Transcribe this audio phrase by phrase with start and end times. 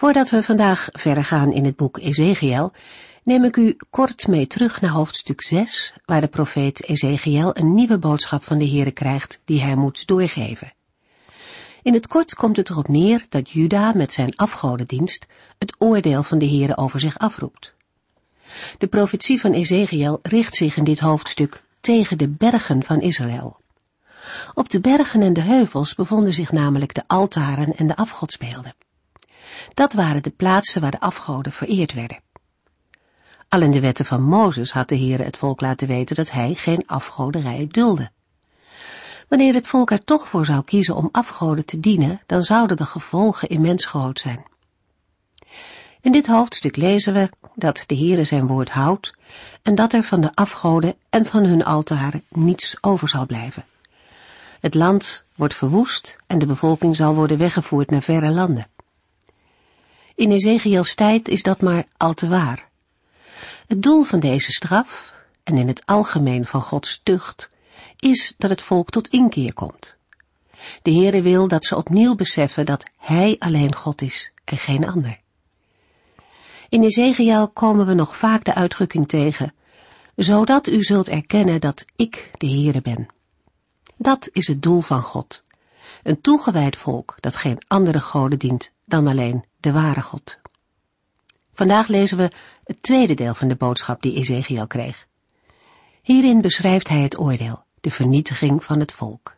[0.00, 2.72] Voordat we vandaag verder gaan in het boek Ezekiel,
[3.22, 7.98] neem ik u kort mee terug naar hoofdstuk 6, waar de profeet Ezekiel een nieuwe
[7.98, 10.72] boodschap van de Heere krijgt die hij moet doorgeven.
[11.82, 15.26] In het kort komt het erop neer dat Juda met zijn afgodendienst
[15.58, 17.74] het oordeel van de Heere over zich afroept.
[18.78, 23.56] De profetie van Ezekiel richt zich in dit hoofdstuk tegen de bergen van Israël.
[24.54, 28.74] Op de bergen en de heuvels bevonden zich namelijk de altaren en de afgodsbeelden.
[29.74, 32.20] Dat waren de plaatsen waar de afgoden vereerd werden.
[33.48, 36.54] Al in de wetten van Mozes had de Heere het volk laten weten dat hij
[36.54, 38.10] geen afgoderij dulde.
[39.28, 42.86] Wanneer het volk er toch voor zou kiezen om afgoden te dienen, dan zouden de
[42.86, 44.44] gevolgen immens groot zijn.
[46.00, 49.12] In dit hoofdstuk lezen we dat de Heere zijn woord houdt
[49.62, 53.64] en dat er van de afgoden en van hun altaren niets over zal blijven.
[54.60, 58.66] Het land wordt verwoest en de bevolking zal worden weggevoerd naar verre landen.
[60.20, 62.68] In Ezekiels tijd is dat maar al te waar.
[63.66, 67.50] Het doel van deze straf, en in het algemeen van Gods tucht,
[67.96, 69.96] is dat het volk tot inkeer komt.
[70.82, 75.20] De Heere wil dat ze opnieuw beseffen dat Hij alleen God is en geen ander.
[76.68, 79.54] In Ezekiel komen we nog vaak de uitdrukking tegen,
[80.16, 83.06] zodat u zult erkennen dat ik de Heere ben.
[83.96, 85.42] Dat is het doel van God.
[86.02, 90.40] Een toegewijd volk dat geen andere goden dient dan alleen de ware God.
[91.52, 92.30] Vandaag lezen we
[92.64, 95.06] het tweede deel van de boodschap die Ezekiel kreeg.
[96.02, 99.36] Hierin beschrijft hij het oordeel, de vernietiging van het volk.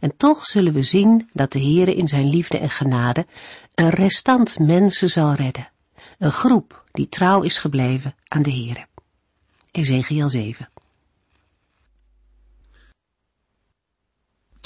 [0.00, 3.26] En toch zullen we zien dat de Heere in zijn liefde en genade
[3.74, 5.70] een restant mensen zal redden.
[6.18, 8.86] Een groep die trouw is gebleven aan de Heere.
[9.70, 10.68] Ezekiel 7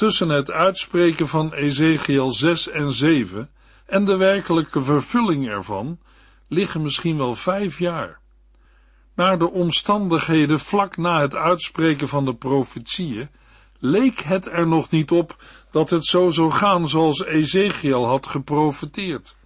[0.03, 3.51] Tussen het uitspreken van Ezekiel 6 en 7
[3.87, 5.99] en de werkelijke vervulling ervan
[6.49, 8.21] liggen misschien wel vijf jaar.
[9.15, 13.31] Naar de omstandigheden vlak na het uitspreken van de profetieën
[13.79, 15.37] leek het er nog niet op
[15.71, 19.37] dat het zo zou gaan zoals Ezekiel had geprofeteerd.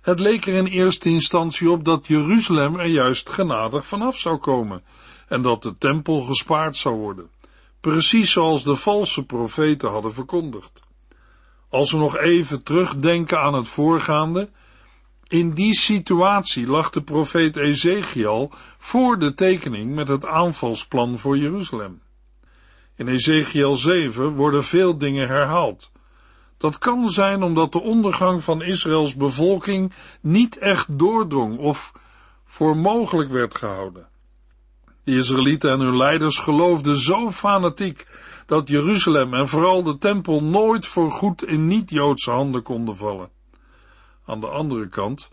[0.00, 4.82] Het leek er in eerste instantie op dat Jeruzalem er juist genadig vanaf zou komen
[5.28, 7.30] en dat de tempel gespaard zou worden,
[7.80, 10.80] precies zoals de valse profeten hadden verkondigd.
[11.68, 14.50] Als we nog even terugdenken aan het voorgaande,
[15.28, 22.00] in die situatie lag de profeet Ezekiel voor de tekening met het aanvalsplan voor Jeruzalem.
[22.96, 25.90] In Ezekiel 7 worden veel dingen herhaald.
[26.56, 31.92] Dat kan zijn omdat de ondergang van Israëls bevolking niet echt doordrong of
[32.44, 34.08] voor mogelijk werd gehouden.
[35.08, 38.06] De Israëlieten en hun leiders geloofden zo fanatiek
[38.46, 43.30] dat Jeruzalem en vooral de tempel nooit voor goed in niet-Joodse handen konden vallen.
[44.26, 45.28] Aan de andere kant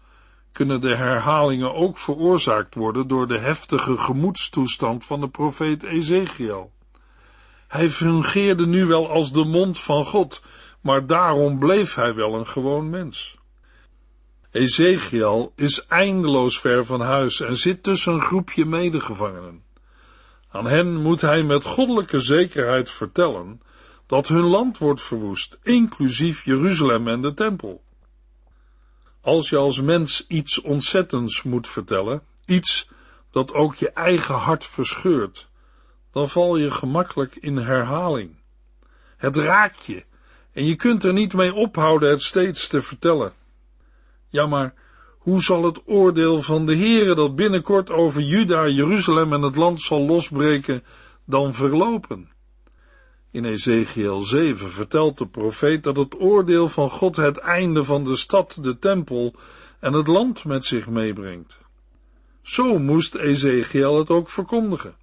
[0.52, 6.72] kunnen de herhalingen ook veroorzaakt worden door de heftige gemoedstoestand van de profeet Ezekiel.
[7.68, 10.42] Hij fungeerde nu wel als de mond van God,
[10.82, 13.38] maar daarom bleef hij wel een gewoon mens.
[14.52, 19.65] Ezekiel is eindeloos ver van huis en zit tussen een groepje medegevangenen.
[20.56, 23.62] Aan hen moet hij met goddelijke zekerheid vertellen
[24.06, 27.84] dat hun land wordt verwoest, inclusief Jeruzalem en de tempel.
[29.22, 32.90] Als je als mens iets ontzettends moet vertellen, iets
[33.32, 35.48] dat ook je eigen hart verscheurt,
[36.12, 38.36] dan val je gemakkelijk in herhaling.
[39.18, 40.04] Het raakt je
[40.52, 43.34] en je kunt er niet mee ophouden het steeds te vertellen.
[44.30, 44.74] Ja, maar
[45.26, 49.82] hoe zal het oordeel van de Heere dat binnenkort over Juda, Jeruzalem en het land
[49.82, 50.84] zal losbreken,
[51.26, 52.30] dan verlopen?
[53.32, 58.16] In Ezekiel 7 vertelt de profeet dat het oordeel van God het einde van de
[58.16, 59.36] stad, de tempel
[59.80, 61.58] en het land met zich meebrengt.
[62.42, 64.96] Zo moest Ezekiel het ook verkondigen.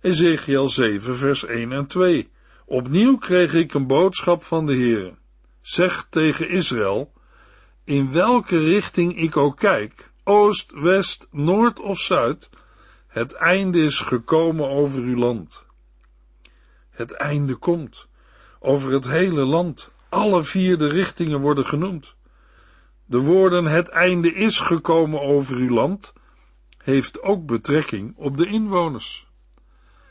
[0.00, 2.30] Ezekiel 7 vers 1 en 2
[2.66, 5.14] Opnieuw kreeg ik een boodschap van de Heere.
[5.60, 7.12] Zeg tegen Israël,
[7.86, 12.48] in welke richting ik ook kijk, oost, west, noord of zuid,
[13.06, 15.64] het einde is gekomen over uw land.
[16.90, 18.06] Het einde komt.
[18.58, 19.90] Over het hele land.
[20.08, 22.14] Alle vier de richtingen worden genoemd.
[23.04, 26.12] De woorden het einde is gekomen over uw land
[26.82, 29.26] heeft ook betrekking op de inwoners.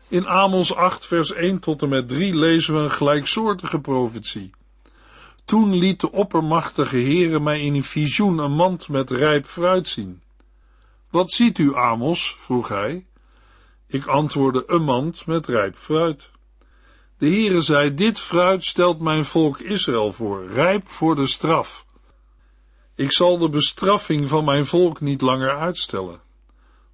[0.08, 4.54] In Amos 8 vers 1 tot en met 3 lezen we een gelijksoortige profetie.
[5.46, 10.22] Toen liet de oppermachtige Heere mij in een visioen een mand met rijp fruit zien.
[11.10, 12.36] Wat ziet u, Amos?
[12.38, 13.06] vroeg hij.
[13.88, 16.30] Ik antwoordde een mand met rijp fruit.
[17.18, 21.86] De Heere zei, dit fruit stelt mijn volk Israël voor, rijp voor de straf.
[22.96, 26.22] Ik zal de bestraffing van mijn volk niet langer uitstellen.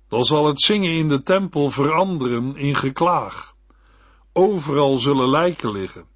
[0.07, 3.56] Dan zal het zingen in de tempel veranderen in geklaag.
[4.33, 6.10] Overal zullen lijken liggen.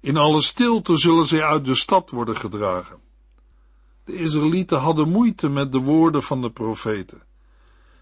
[0.00, 2.98] In alle stilte zullen zij uit de stad worden gedragen.
[4.04, 7.22] De Israëlieten hadden moeite met de woorden van de profeten.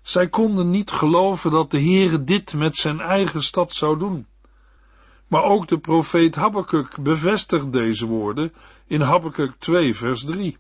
[0.02, 4.26] Zij konden niet geloven dat de Heere dit met zijn eigen stad zou doen.
[5.26, 8.52] Maar ook de profeet Habakkuk bevestigt deze woorden
[8.86, 10.58] in Habakkuk 2 vers 3.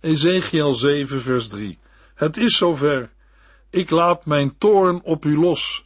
[0.00, 1.78] Ezekiel 7 vers 3.
[2.14, 3.10] Het is zover.
[3.70, 5.84] Ik laat mijn toorn op u los.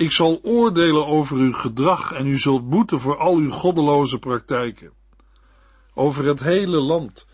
[0.00, 4.92] Ik zal oordelen over uw gedrag en u zult boeten voor al uw goddeloze praktijken.
[5.94, 7.26] Over het hele land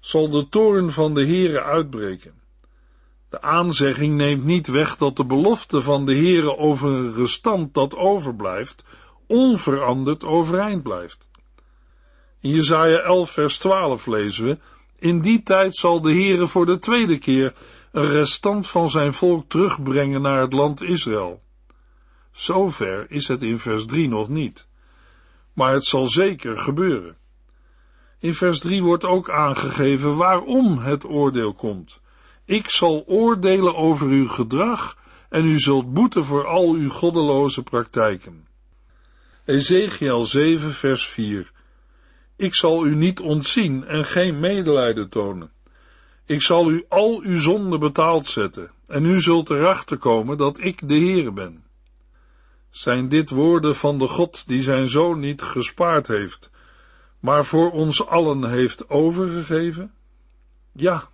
[0.00, 2.34] zal de toorn van de Heere uitbreken.
[3.28, 7.94] De aanzegging neemt niet weg dat de belofte van de Heere over een restant dat
[7.94, 8.84] overblijft,
[9.26, 11.28] onveranderd overeind blijft.
[12.40, 14.58] In Jesaja 11 vers 12 lezen we,
[14.98, 17.54] in die tijd zal de Heere voor de tweede keer
[17.92, 21.40] een restant van zijn volk terugbrengen naar het land Israël.
[22.32, 24.66] Zover is het in vers 3 nog niet.
[25.52, 27.16] Maar het zal zeker gebeuren.
[28.18, 32.00] In vers 3 wordt ook aangegeven waarom het oordeel komt.
[32.44, 34.96] Ik zal oordelen over uw gedrag
[35.28, 38.46] en u zult boeten voor al uw goddeloze praktijken.
[39.44, 41.52] Ezekiel 7 vers 4
[42.36, 45.50] Ik zal u niet ontzien en geen medelijden tonen.
[46.26, 50.88] Ik zal u al uw zonden betaald zetten en u zult erachter komen dat ik
[50.88, 51.64] de Heer ben.
[52.70, 56.50] Zijn dit woorden van de God die zijn zoon niet gespaard heeft,
[57.20, 59.92] maar voor ons allen heeft overgegeven?
[60.72, 61.08] Ja,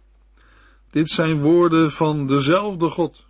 [0.91, 3.25] dit zijn woorden van dezelfde God.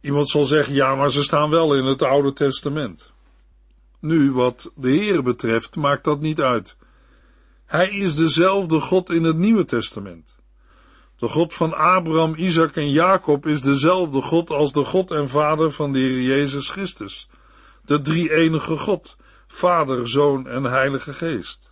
[0.00, 3.12] Iemand zal zeggen, ja, maar ze staan wel in het Oude Testament.
[3.98, 6.76] Nu, wat de Heer betreft, maakt dat niet uit.
[7.66, 10.36] Hij is dezelfde God in het Nieuwe Testament.
[11.20, 15.70] De God van Abraham, Isaac en Jacob is dezelfde God als de God en Vader
[15.70, 17.28] van de Heer Jezus Christus.
[17.84, 19.16] De drie-enige God,
[19.48, 21.68] Vader, Zoon en Heilige Geest.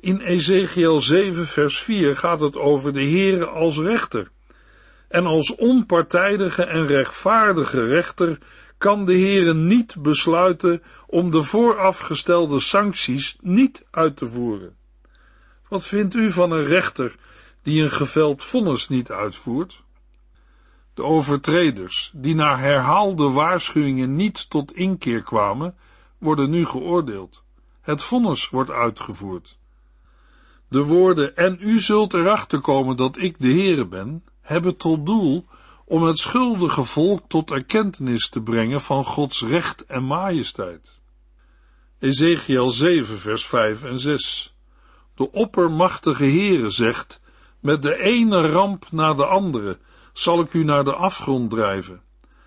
[0.00, 4.30] In Ezekiel 7 vers 4 gaat het over de Heere als rechter.
[5.08, 8.38] En als onpartijdige en rechtvaardige rechter
[8.78, 14.76] kan de Heere niet besluiten om de voorafgestelde sancties niet uit te voeren.
[15.68, 17.14] Wat vindt u van een rechter
[17.68, 19.82] die een geveld vonnis niet uitvoert?
[20.94, 25.76] De overtreders, die na herhaalde waarschuwingen niet tot inkeer kwamen,
[26.18, 27.42] worden nu geoordeeld.
[27.80, 29.58] Het vonnis wordt uitgevoerd.
[30.68, 35.46] De woorden, en u zult erachter komen dat ik de Heere ben, hebben tot doel
[35.84, 41.00] om het schuldige volk tot erkentenis te brengen van Gods recht en majesteit.
[41.98, 44.54] Ezekiel 7 vers 5 en 6
[45.14, 47.20] De oppermachtige Heere zegt,
[47.60, 49.78] met de ene ramp na de andere
[50.12, 52.02] zal ik u naar de afgrond drijven.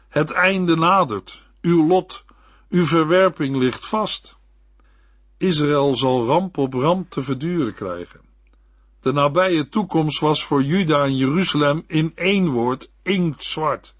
[0.09, 2.25] Het einde nadert, uw lot,
[2.69, 4.36] uw verwerping ligt vast.
[5.38, 8.19] Israël zal ramp op ramp te verduren krijgen.
[9.01, 13.95] De nabije toekomst was voor Juda en Jeruzalem in één woord inktzwart.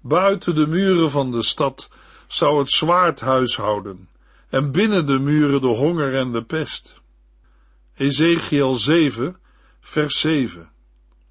[0.00, 1.90] Buiten de muren van de stad
[2.26, 4.08] zou het zwaard huishouden
[4.48, 7.00] en binnen de muren de honger en de pest.
[7.94, 9.36] Ezekiel 7,
[9.86, 10.68] vers 7.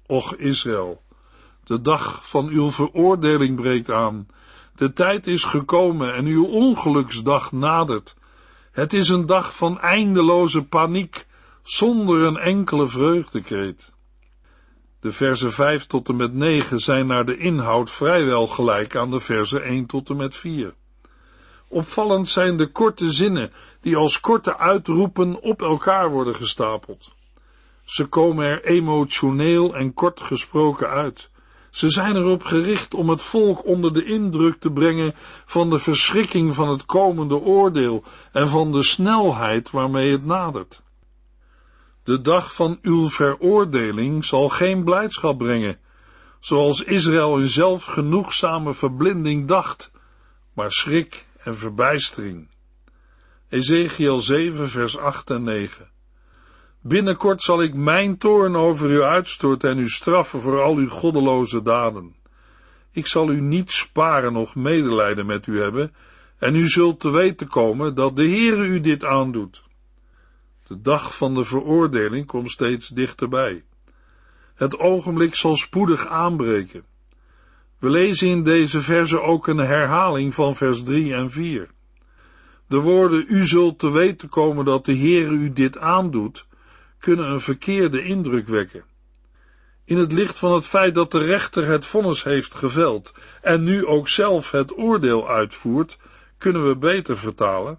[0.06, 1.02] Och Israël,
[1.64, 4.26] de dag van uw veroordeling breekt aan.
[4.74, 8.16] De tijd is gekomen en uw ongeluksdag nadert.
[8.70, 11.26] Het is een dag van eindeloze paniek,
[11.62, 13.94] zonder een enkele vreugdekreet.
[15.00, 19.20] De versen 5 tot en met 9 zijn naar de inhoud vrijwel gelijk aan de
[19.20, 20.74] versen 1 tot en met 4.
[21.68, 27.14] Opvallend zijn de korte zinnen die als korte uitroepen op elkaar worden gestapeld.
[27.86, 31.30] Ze komen er emotioneel en kort gesproken uit.
[31.70, 35.12] Ze zijn erop gericht om het volk onder de indruk te brengen
[35.44, 40.82] van de verschrikking van het komende oordeel en van de snelheid waarmee het nadert.
[42.04, 45.78] De dag van uw veroordeling zal geen blijdschap brengen,
[46.40, 49.90] zoals Israël in zelfgenoegzame verblinding dacht,
[50.52, 52.48] maar schrik en verbijstering.
[53.48, 55.94] Ezekiel 7 vers 8 en 9
[56.88, 61.62] Binnenkort zal ik mijn toorn over u uitstorten en u straffen voor al uw goddeloze
[61.62, 62.14] daden.
[62.92, 65.94] Ik zal u niet sparen nog medelijden met u hebben,
[66.38, 69.62] en u zult te weten komen dat de Heere u dit aandoet.
[70.66, 73.64] De dag van de veroordeling komt steeds dichterbij.
[74.54, 76.84] Het ogenblik zal spoedig aanbreken.
[77.78, 81.68] We lezen in deze verse ook een herhaling van vers 3 en 4.
[82.68, 86.46] De woorden u zult te weten komen dat de Heere u dit aandoet,
[87.06, 88.84] kunnen een verkeerde indruk wekken.
[89.84, 93.86] In het licht van het feit dat de rechter het vonnis heeft geveld en nu
[93.86, 95.98] ook zelf het oordeel uitvoert,
[96.38, 97.78] kunnen we beter vertalen.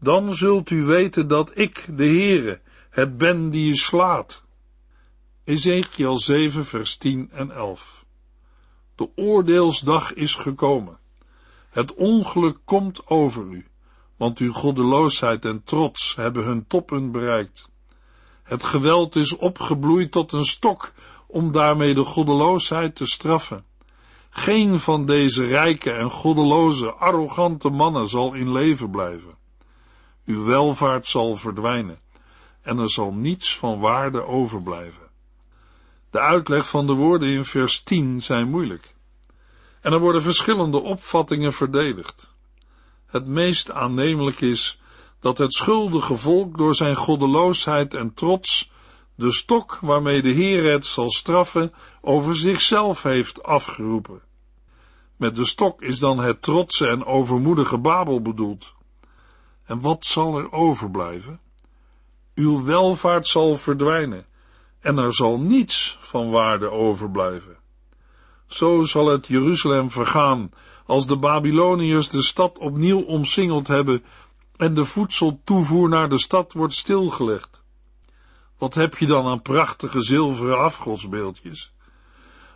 [0.00, 2.60] Dan zult u weten dat ik, de Heere,
[2.90, 4.44] het ben die u slaat.
[5.44, 8.04] Ezekiel 7 vers 10 en 11
[8.94, 10.98] De oordeelsdag is gekomen.
[11.70, 13.66] Het ongeluk komt over u,
[14.16, 17.70] want uw goddeloosheid en trots hebben hun toppen bereikt.
[18.48, 20.92] Het geweld is opgebloeid tot een stok
[21.26, 23.64] om daarmee de goddeloosheid te straffen.
[24.30, 29.36] Geen van deze rijke en goddeloze, arrogante mannen zal in leven blijven.
[30.24, 31.98] Uw welvaart zal verdwijnen
[32.62, 35.08] en er zal niets van waarde overblijven.
[36.10, 38.94] De uitleg van de woorden in vers 10 zijn moeilijk.
[39.80, 42.34] En er worden verschillende opvattingen verdedigd.
[43.06, 44.80] Het meest aannemelijk is
[45.20, 48.70] dat het schuldige volk door zijn goddeloosheid en trots
[49.14, 54.22] de stok waarmee de Heer het zal straffen over zichzelf heeft afgeroepen.
[55.16, 58.72] Met de stok is dan het trotse en overmoedige Babel bedoeld.
[59.64, 61.40] En wat zal er overblijven?
[62.34, 64.26] Uw welvaart zal verdwijnen
[64.80, 67.56] en er zal niets van waarde overblijven.
[68.46, 70.50] Zo zal het Jeruzalem vergaan
[70.86, 74.04] als de Babyloniërs de stad opnieuw omsingeld hebben
[74.58, 77.62] en de voedseltoevoer naar de stad wordt stilgelegd.
[78.58, 81.72] Wat heb je dan aan prachtige zilveren afgodsbeeldjes?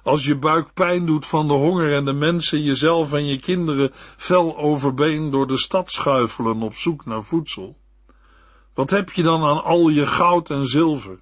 [0.02, 3.90] Als je buik pijn doet van de honger en de mensen jezelf en je kinderen
[4.16, 7.76] vel overbeen door de stad schuifelen op zoek naar voedsel.
[8.74, 11.18] Wat heb je dan aan al je goud en zilver?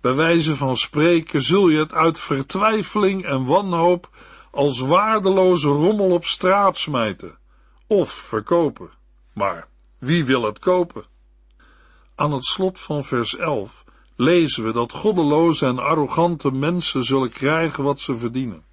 [0.00, 4.10] Bij wijze van spreken zul je het uit vertwijfeling en wanhoop
[4.50, 7.38] als waardeloze rommel op straat smijten
[7.86, 8.97] of verkopen.
[9.38, 9.68] Maar
[9.98, 11.04] wie wil het kopen?
[12.14, 13.84] Aan het slot van vers 11
[14.16, 18.64] lezen we dat goddeloze en arrogante mensen zullen krijgen wat ze verdienen.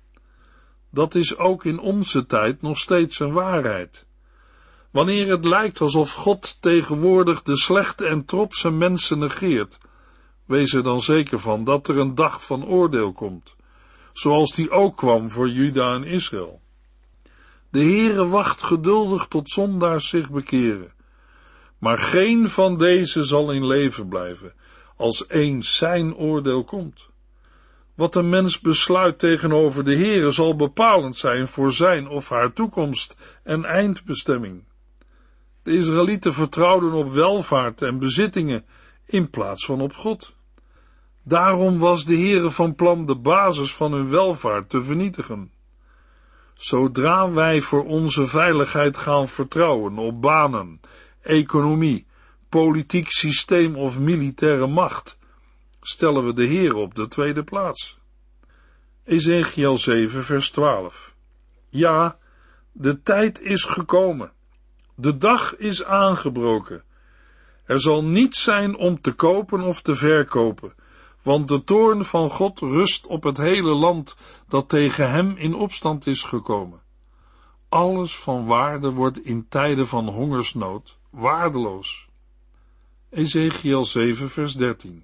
[0.89, 4.05] Dat is ook in onze tijd nog steeds een waarheid.
[4.91, 9.77] Wanneer het lijkt alsof God tegenwoordig de slechte en trotse mensen negeert,
[10.45, 13.55] wees er dan zeker van dat er een dag van oordeel komt,
[14.13, 16.63] zoals die ook kwam voor Juda en Israël.
[17.75, 20.91] De Heere wacht geduldig tot zondaars zich bekeren,
[21.77, 24.53] maar geen van deze zal in leven blijven,
[24.95, 27.09] als eens zijn oordeel komt.
[27.95, 33.17] Wat een mens besluit tegenover de Heere zal bepalend zijn voor zijn of haar toekomst
[33.43, 34.63] en eindbestemming.
[35.63, 38.65] De Israëlieten vertrouwden op welvaart en bezittingen
[39.05, 40.33] in plaats van op God.
[41.23, 45.53] Daarom was de Heere van plan de basis van hun welvaart te vernietigen.
[46.57, 50.81] Zodra wij voor onze veiligheid gaan vertrouwen op banen,
[51.21, 52.05] economie,
[52.49, 55.17] politiek systeem of militaire macht,
[55.81, 57.97] stellen we de Heer op de tweede plaats.
[59.03, 61.13] Ezekiel 7 vers 12
[61.69, 62.17] Ja,
[62.71, 64.31] de tijd is gekomen.
[64.95, 66.83] De dag is aangebroken.
[67.65, 70.73] Er zal niets zijn om te kopen of te verkopen,
[71.25, 74.17] want de toorn van God rust op het hele land
[74.47, 76.81] dat tegen hem in opstand is gekomen.
[77.69, 82.07] Alles van waarde wordt in tijden van hongersnood waardeloos.
[83.09, 85.03] Ezekiel 7 vers 13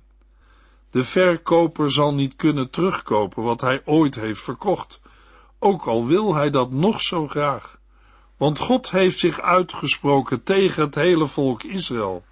[0.89, 5.01] De verkoper zal niet kunnen terugkopen wat hij ooit heeft verkocht,
[5.59, 7.79] ook al wil hij dat nog zo graag.
[8.37, 12.23] Want God heeft zich uitgesproken tegen het hele volk Israël.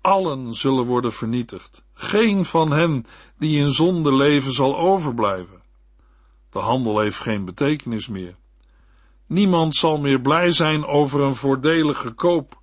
[0.00, 1.84] Allen zullen worden vernietigd.
[1.98, 3.06] Geen van hen
[3.38, 5.62] die in zonde leven zal overblijven.
[6.50, 8.36] De handel heeft geen betekenis meer.
[9.26, 12.60] Niemand zal meer blij zijn over een voordelige koop,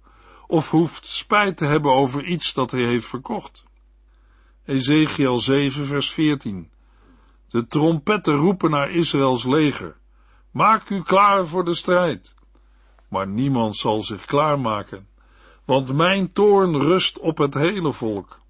[0.47, 3.63] of hoeft spijt te hebben over iets dat hij heeft verkocht.
[4.65, 6.71] Ezekiel 7 vers 14
[7.47, 9.97] De trompetten roepen naar Israëls leger.
[10.51, 12.33] Maak u klaar voor de strijd.
[13.07, 15.07] Maar niemand zal zich klaarmaken,
[15.65, 18.41] want mijn toorn rust op het hele volk.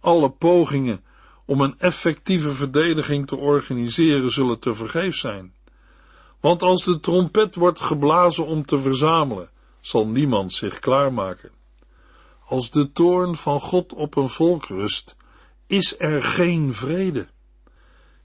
[0.00, 1.04] Alle pogingen
[1.44, 5.54] om een effectieve verdediging te organiseren zullen tevergeefs zijn.
[6.40, 11.50] Want als de trompet wordt geblazen om te verzamelen, zal niemand zich klaarmaken.
[12.44, 15.16] Als de toorn van God op een volk rust,
[15.66, 17.28] is er geen vrede.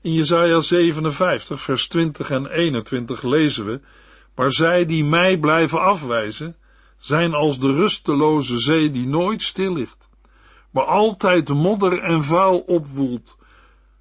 [0.02, 3.82] In Jesaja 57, vers 20 en 21 lezen we,
[4.36, 6.56] maar zij die mij blijven afwijzen,
[6.98, 10.05] zijn als de rusteloze zee die nooit stil ligt,
[10.76, 13.38] maar altijd modder en vuil opwoelt.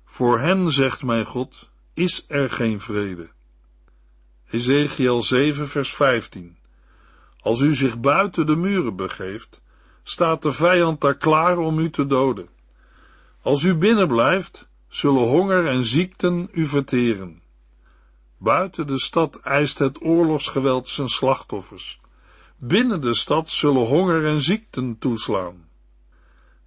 [0.05, 3.31] Voor hen, zegt mijn God, is er geen vrede.
[4.47, 6.57] Ezekiel 7, vers 15.
[7.41, 9.63] Als u zich buiten de muren begeeft,
[10.03, 12.49] staat de vijand daar klaar om u te doden.
[13.43, 17.43] Als u binnen blijft, zullen honger en ziekten u verteren.
[18.39, 22.01] Buiten de stad eist het oorlogsgeweld zijn slachtoffers.
[22.57, 25.64] Binnen de stad zullen honger en ziekten toeslaan.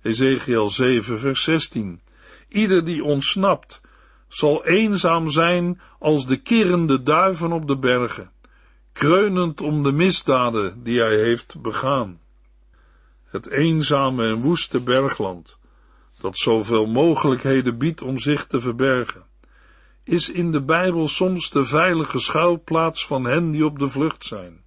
[0.08, 2.02] Ezekiel 7, vers 16.
[2.50, 3.82] Ieder die ontsnapt,
[4.28, 8.32] zal eenzaam zijn als de kirrende duiven op de bergen,
[8.92, 12.20] kreunend om de misdaden die hij heeft begaan.
[13.26, 15.58] Het eenzame en woeste bergland,
[16.20, 19.26] dat zoveel mogelijkheden biedt om zich te verbergen,
[20.04, 24.64] is in de Bijbel soms de veilige schuilplaats van hen die op de vlucht zijn.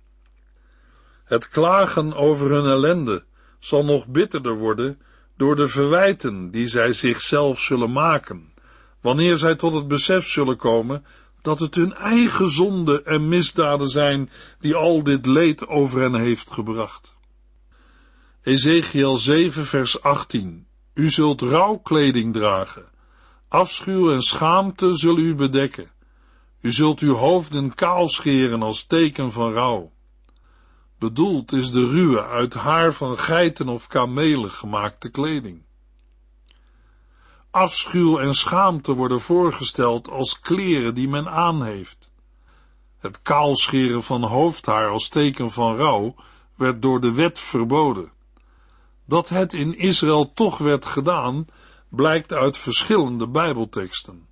[1.24, 3.24] Het klagen over hun ellende
[3.58, 5.00] zal nog bitterder worden
[5.40, 8.52] door de verwijten die zij zichzelf zullen maken,
[9.00, 11.04] wanneer zij tot het besef zullen komen
[11.42, 16.50] dat het hun eigen zonde en misdaden zijn die al dit leed over hen heeft
[16.50, 17.14] gebracht.
[18.42, 22.88] Ezekiel 7 vers 18 U zult rouwkleding dragen,
[23.48, 25.90] afschuw en schaamte zullen u bedekken.
[26.60, 29.92] U zult uw hoofden kaal scheren als teken van rouw.
[31.00, 35.62] Bedoeld is de ruwe, uit haar van geiten of kamelen gemaakte kleding.
[37.50, 42.10] Afschuw en schaamte worden voorgesteld als kleren die men aan heeft.
[42.98, 46.14] Het kaalscheren van hoofdhaar als teken van rouw
[46.56, 48.12] werd door de wet verboden.
[49.06, 51.46] Dat het in Israël toch werd gedaan,
[51.88, 54.28] blijkt uit verschillende Bijbelteksten,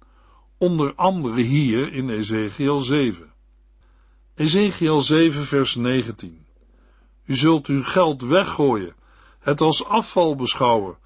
[0.59, 3.33] onder andere hier in Ezekiel 7.
[4.35, 6.47] Ezekiel 7 vers 19
[7.29, 8.95] u zult uw geld weggooien,
[9.39, 10.99] het als afval beschouwen,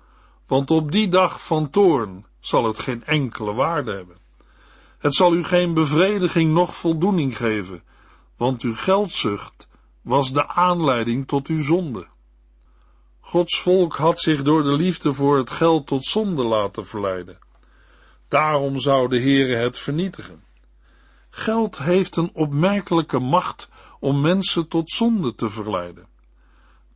[0.46, 4.16] want op die dag van toorn zal het geen enkele waarde hebben.
[4.98, 7.82] Het zal u geen bevrediging noch voldoening geven,
[8.36, 9.68] want uw geldzucht
[10.02, 12.06] was de aanleiding tot uw zonde.
[13.20, 17.38] Gods volk had zich door de liefde voor het geld tot zonde laten verleiden.
[18.28, 20.44] Daarom zou de Heere het vernietigen.
[21.30, 23.68] Geld heeft een opmerkelijke macht
[24.00, 26.11] om mensen tot zonde te verleiden.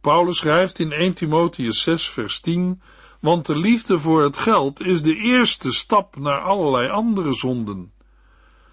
[0.00, 2.82] Paulus schrijft in 1 Timotheus 6 vers 10,
[3.20, 7.92] want de liefde voor het geld is de eerste stap naar allerlei andere zonden.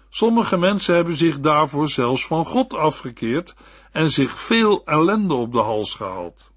[0.08, 3.54] Sommige mensen hebben zich daarvoor zelfs van God afgekeerd
[3.92, 6.50] en zich veel ellende op de hals gehaald.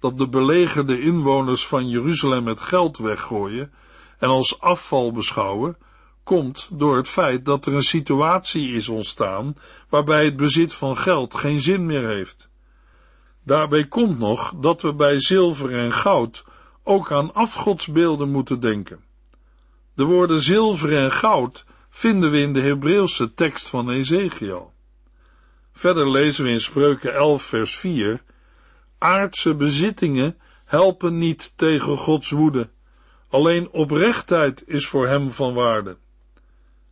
[0.00, 3.72] Dat de belegerde inwoners van Jeruzalem het geld weggooien
[4.18, 5.76] en als afval beschouwen,
[6.22, 9.56] komt door het feit dat er een situatie is ontstaan
[9.88, 12.47] waarbij het bezit van geld geen zin meer heeft.
[13.48, 16.44] Daarbij komt nog dat we bij zilver en goud
[16.82, 19.04] ook aan afgodsbeelden moeten denken.
[19.94, 24.72] De woorden zilver en goud vinden we in de Hebreeuwse tekst van Ezekiel.
[25.72, 28.22] Verder lezen we in Spreuken 11 vers 4,
[28.98, 32.70] aardse bezittingen helpen niet tegen Gods woede,
[33.28, 35.96] alleen oprechtheid is voor hem van waarde.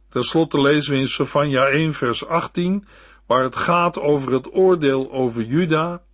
[0.09, 2.87] Ten slotte lezen we in Sofania 1 vers 18,
[3.27, 6.05] waar het gaat over het oordeel over Juda,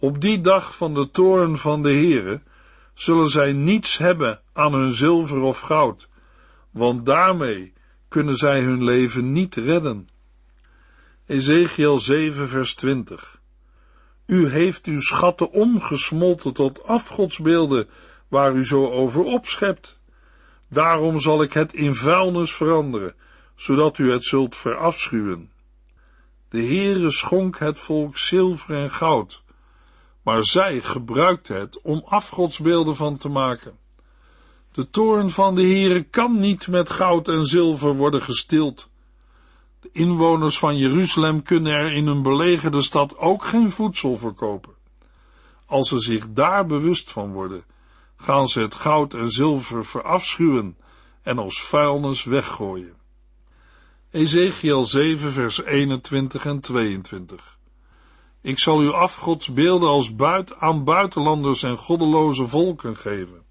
[0.00, 2.42] op die dag van de toren van de Heere
[2.94, 6.08] zullen zij niets hebben aan hun zilver of goud,
[6.70, 7.72] want daarmee
[8.08, 10.08] kunnen zij hun leven niet redden.
[11.26, 13.40] Ezekiel 7 vers 20
[14.26, 17.88] U heeft uw schatten omgesmolten tot afgodsbeelden
[18.28, 19.98] waar u zo over opschept.
[20.68, 23.14] Daarom zal ik het in vuilnis veranderen,
[23.54, 25.50] zodat u het zult verafschuwen.
[26.48, 29.42] De Heere schonk het volk zilver en goud,
[30.30, 33.78] maar zij gebruikte het om afgodsbeelden van te maken.
[34.72, 38.88] De toorn van de Heere kan niet met goud en zilver worden gestild.
[39.80, 44.72] De inwoners van Jeruzalem kunnen er in een belegerde stad ook geen voedsel verkopen.
[45.66, 47.64] Als ze zich daar bewust van worden,
[48.16, 50.76] gaan ze het goud en zilver verafschuwen
[51.22, 52.94] en als vuilnis weggooien.
[54.10, 57.49] Ezekiel 7 vers 21 en 22
[58.42, 63.42] ik zal uw afgodsbeelden als buit aan buitenlanders en goddeloze volken geven.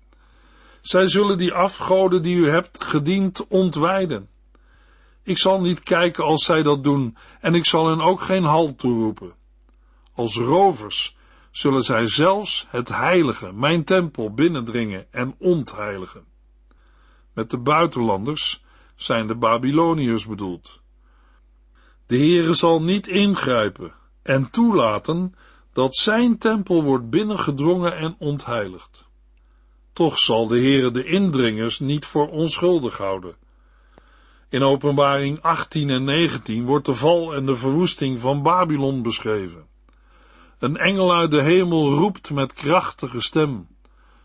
[0.81, 4.29] Zij zullen die afgoden die u hebt gediend ontwijden.
[5.23, 8.77] Ik zal niet kijken als zij dat doen, en ik zal hen ook geen halt
[8.77, 9.33] toeroepen.
[10.13, 11.17] Als rovers
[11.51, 16.25] zullen zij zelfs het heilige, mijn tempel, binnendringen en ontheiligen.
[17.33, 18.63] Met de buitenlanders
[18.95, 20.81] zijn de Babyloniërs bedoeld.
[22.05, 23.93] De Heere zal niet ingrijpen
[24.29, 25.35] en toelaten
[25.73, 29.07] dat zijn tempel wordt binnengedrongen en ontheiligd.
[29.93, 33.35] Toch zal de Heere de indringers niet voor onschuldig houden.
[34.49, 39.67] In openbaring 18 en 19 wordt de val en de verwoesting van Babylon beschreven.
[40.59, 43.67] Een engel uit de hemel roept met krachtige stem.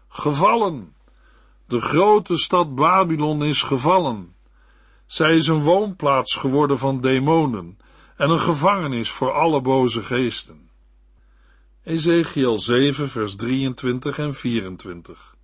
[0.08, 0.94] Gevallen!
[1.66, 4.34] De grote stad Babylon is gevallen.
[5.06, 7.78] Zij is een woonplaats geworden van demonen
[8.16, 10.70] en een gevangenis voor alle boze geesten.
[11.82, 15.34] Ezekiel 7 vers 23 en 24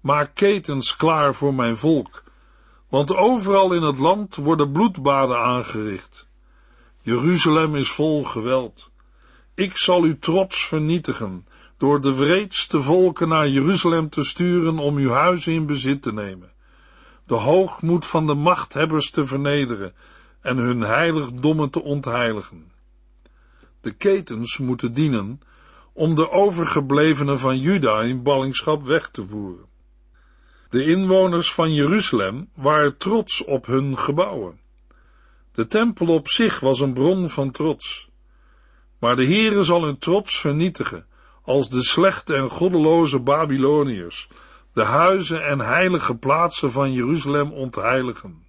[0.00, 2.22] Maak ketens klaar voor mijn volk,
[2.88, 6.28] want overal in het land worden bloedbaden aangericht.
[7.00, 8.90] Jeruzalem is vol geweld.
[9.54, 15.10] Ik zal uw trots vernietigen, door de wreedste volken naar Jeruzalem te sturen om uw
[15.10, 16.52] huizen in bezit te nemen,
[17.26, 19.94] de hoogmoed van de machthebbers te vernederen
[20.40, 22.72] en hun heiligdommen te ontheiligen.
[23.80, 25.40] De ketens moeten dienen
[25.92, 29.68] om de overgeblevenen van Juda in ballingschap weg te voeren.
[30.70, 34.60] De inwoners van Jeruzalem waren trots op hun gebouwen.
[35.52, 38.08] De tempel op zich was een bron van trots.
[38.98, 41.06] Maar de Heere zal hun trots vernietigen,
[41.42, 44.28] als de slechte en goddeloze Babyloniërs,
[44.72, 48.46] de huizen en heilige plaatsen van Jeruzalem ontheiligen.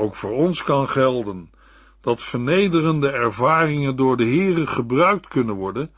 [0.00, 1.50] Ook voor ons kan gelden
[2.00, 5.90] dat vernederende ervaringen door de Heere gebruikt kunnen worden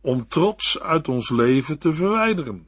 [0.00, 2.66] om trots uit ons leven te verwijderen.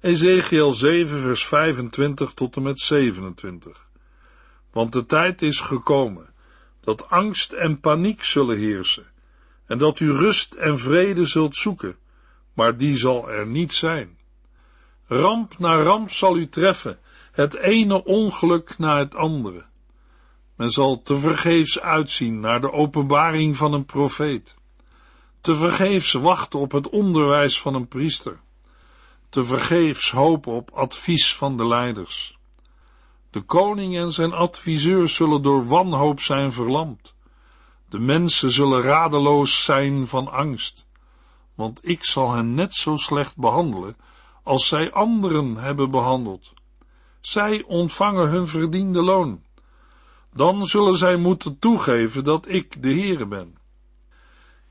[0.00, 3.86] Ezekiel 7 vers 25 tot en met 27
[4.72, 6.30] Want de tijd is gekomen
[6.80, 9.06] dat angst en paniek zullen heersen
[9.66, 11.96] en dat u rust en vrede zult zoeken,
[12.52, 14.18] maar die zal er niet zijn.
[15.06, 16.98] Ramp na ramp zal u treffen,
[17.38, 19.64] het ene ongeluk na het andere.
[20.56, 24.56] Men zal tevergeefs uitzien naar de openbaring van een profeet,
[25.40, 28.40] tevergeefs wachten op het onderwijs van een priester,
[29.28, 32.38] tevergeefs hopen op advies van de leiders.
[33.30, 37.14] De koning en zijn adviseurs zullen door wanhoop zijn verlamd.
[37.88, 40.86] De mensen zullen radeloos zijn van angst,
[41.54, 43.96] want ik zal hen net zo slecht behandelen
[44.42, 46.56] als zij anderen hebben behandeld.
[47.28, 49.42] Zij ontvangen hun verdiende loon.
[50.32, 53.56] Dan zullen zij moeten toegeven dat ik de Heere ben.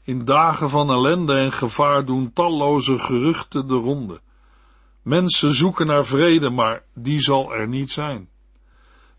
[0.03, 4.21] In dagen van ellende en gevaar doen talloze geruchten de ronde.
[5.01, 8.29] Mensen zoeken naar vrede, maar die zal er niet zijn.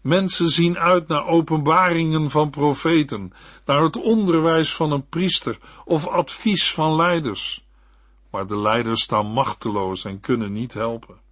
[0.01, 3.33] Mensen zien uit naar openbaringen van profeten,
[3.65, 7.67] naar het onderwijs van een priester of advies van leiders.
[8.31, 11.27] Maar de leiders staan machteloos en kunnen niet helpen.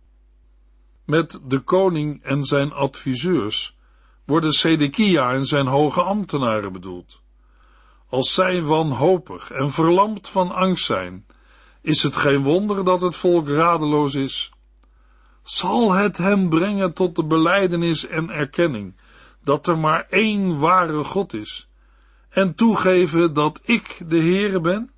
[1.06, 3.76] Met de koning en zijn adviseurs
[4.24, 7.20] worden Sedekia en zijn hoge ambtenaren bedoeld.
[8.08, 11.26] Als zij wanhopig en verlamd van angst zijn,
[11.82, 14.50] is het geen wonder dat het volk radeloos is
[15.46, 18.96] zal het hem brengen tot de beleidenis en erkenning
[19.44, 21.68] dat er maar één ware God is,
[22.28, 24.90] en toegeven dat ik de Heere ben?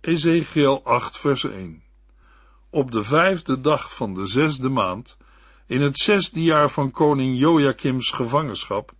[0.00, 1.82] Ezekiel 8 vers 1
[2.70, 5.16] Op de vijfde dag van de zesde maand,
[5.66, 8.92] in het zesde jaar van koning Joachims gevangenschap,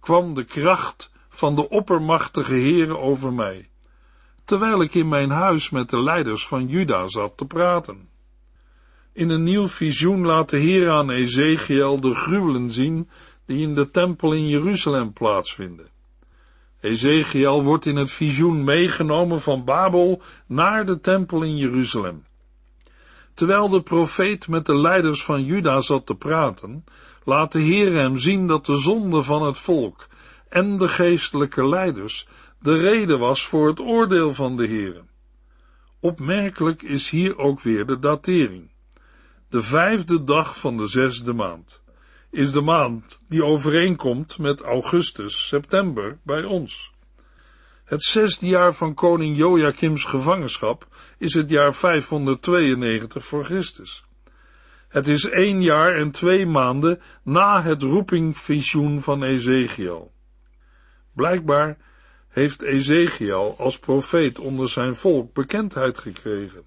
[0.00, 3.68] kwam de kracht van de oppermachtige Heere over mij,
[4.44, 8.08] terwijl ik in mijn huis met de leiders van Juda zat te praten.
[9.12, 13.08] In een nieuw visioen laat de Heer aan Ezekiel de gruwelen zien
[13.46, 15.88] die in de tempel in Jeruzalem plaatsvinden.
[16.80, 22.28] Ezekiel wordt in het visioen meegenomen van Babel naar de tempel in Jeruzalem.
[23.40, 26.84] Terwijl de profeet met de leiders van Juda zat te praten,
[27.24, 30.06] laat de Heer hem zien dat de zonde van het volk
[30.48, 32.26] en de geestelijke leiders
[32.58, 35.04] de reden was voor het oordeel van de Heer.
[36.00, 38.70] Opmerkelijk is hier ook weer de datering.
[39.48, 41.82] De vijfde dag van de zesde maand
[42.30, 46.92] is de maand die overeenkomt met augustus, september bij ons.
[47.84, 50.86] Het zesde jaar van koning Joachims gevangenschap
[51.20, 54.04] is het jaar 592 voor Christus.
[54.88, 60.12] Het is één jaar en twee maanden na het roepingvisioen van Ezekiel.
[61.12, 61.76] Blijkbaar
[62.28, 66.64] heeft Ezekiel als profeet onder zijn volk bekendheid gekregen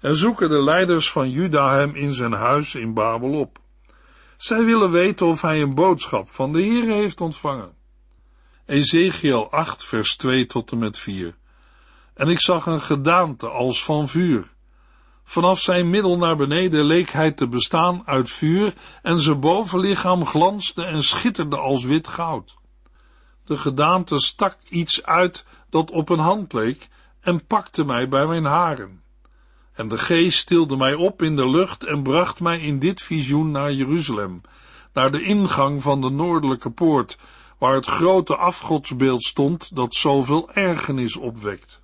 [0.00, 3.58] en zoeken de leiders van Juda hem in zijn huis in Babel op.
[4.36, 7.74] Zij willen weten of hij een boodschap van de Heer heeft ontvangen.
[8.66, 11.34] Ezekiel 8 vers 2 tot en met 4
[12.14, 14.52] En ik zag een gedaante als van vuur.
[15.24, 20.84] Vanaf zijn middel naar beneden leek hij te bestaan uit vuur en zijn bovenlichaam glansde
[20.84, 22.54] en schitterde als wit goud.
[23.44, 26.88] De gedaante stak iets uit dat op een hand leek
[27.20, 29.02] en pakte mij bij mijn haren.
[29.72, 33.50] En de geest stilde mij op in de lucht en bracht mij in dit visioen
[33.50, 34.40] naar Jeruzalem,
[34.92, 37.18] naar de ingang van de noordelijke poort,
[37.58, 41.81] waar het grote afgodsbeeld stond dat zoveel ergernis opwekt.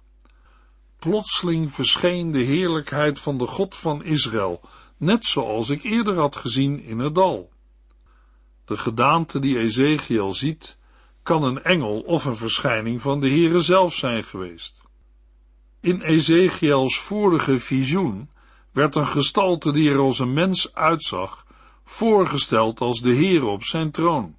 [0.98, 4.61] Plotseling verscheen de heerlijkheid van de God van Israël,
[4.96, 7.50] net zoals ik eerder had gezien in het dal.
[8.64, 10.78] De gedaante die Ezekiel ziet,
[11.22, 14.80] kan een engel of een verschijning van de Heere zelf zijn geweest.
[15.80, 18.30] In Ezekiels vorige visioen
[18.72, 21.46] werd een gestalte die er als een mens uitzag,
[21.84, 24.37] voorgesteld als de Heere op zijn troon.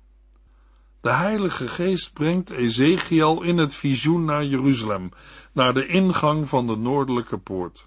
[1.02, 5.12] De Heilige Geest brengt Ezekiel in het visioen naar Jeruzalem,
[5.54, 7.86] naar de ingang van de noordelijke poort.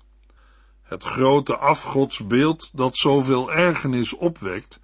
[0.83, 4.81] Het grote afgodsbeeld dat zoveel ergernis opwekt,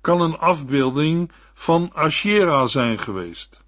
[0.00, 3.62] kan een afbeelding van Asherah zijn geweest,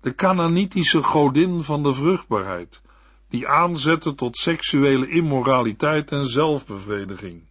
[0.00, 2.82] de Canaanitische godin van de vruchtbaarheid,
[3.28, 7.42] die aanzette tot seksuele immoraliteit en zelfbevrediging.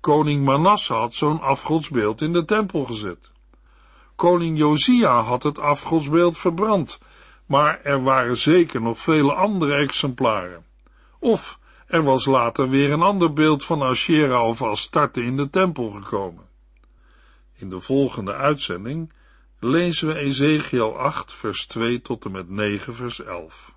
[0.00, 3.32] Koning Manasse had zo'n afgodsbeeld in de tempel gezet.
[4.14, 6.98] Koning Josia had het afgodsbeeld verbrand,
[7.46, 10.64] maar er waren zeker nog vele andere exemplaren.
[11.18, 15.90] Of er was later weer een ander beeld van Asherah of Astarte in de tempel
[15.90, 16.44] gekomen.
[17.56, 19.12] In de volgende uitzending
[19.58, 23.74] lezen we Ezekiel 8 vers 2 tot en met 9 vers 11.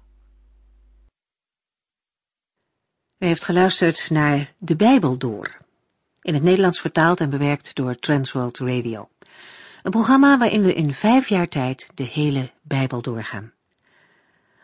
[3.20, 5.58] U heeft geluisterd naar De Bijbel Door,
[6.22, 9.10] in het Nederlands vertaald en bewerkt door Transworld Radio.
[9.84, 13.54] Een programma waarin we in vijf jaar tijd de hele Bijbel doorgaan.